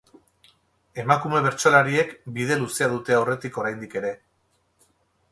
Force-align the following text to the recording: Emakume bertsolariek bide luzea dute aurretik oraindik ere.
Emakume 1.01 1.41
bertsolariek 1.47 2.15
bide 2.37 2.57
luzea 2.61 2.87
dute 2.93 3.15
aurretik 3.19 3.59
oraindik 3.65 3.93
ere. 4.01 4.15